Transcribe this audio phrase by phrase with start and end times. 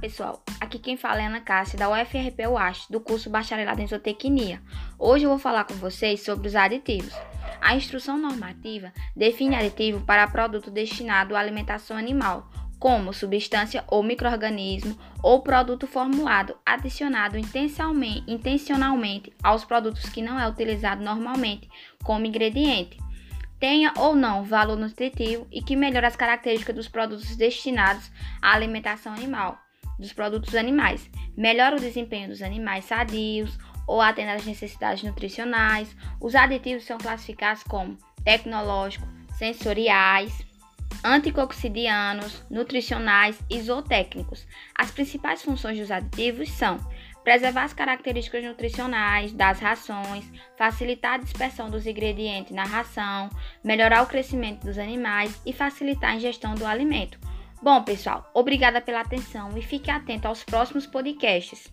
[0.00, 4.62] pessoal, aqui quem fala é Ana Cássia, da UFRP UAST, do curso Bacharelado em Zootecnia.
[4.98, 7.12] Hoje eu vou falar com vocês sobre os aditivos.
[7.60, 14.96] A instrução normativa define aditivo para produto destinado à alimentação animal, como substância ou microorganismo
[15.22, 21.68] ou produto formulado adicionado intencionalmente aos produtos que não é utilizado normalmente
[22.02, 22.96] como ingrediente
[23.58, 29.12] tenha ou não valor nutritivo e que melhore as características dos produtos destinados à alimentação
[29.12, 29.58] animal,
[30.00, 35.94] dos produtos animais, melhora o desempenho dos animais sadios ou atenda às necessidades nutricionais.
[36.20, 40.44] Os aditivos são classificados como tecnológicos, sensoriais,
[41.04, 44.46] anticoxidianos, nutricionais e zootécnicos.
[44.74, 46.78] As principais funções dos aditivos são
[47.24, 50.24] preservar as características nutricionais das rações,
[50.56, 53.28] facilitar a dispersão dos ingredientes na ração,
[53.62, 57.18] melhorar o crescimento dos animais e facilitar a ingestão do alimento.
[57.62, 61.70] Bom, pessoal, obrigada pela atenção e fique atento aos próximos podcasts.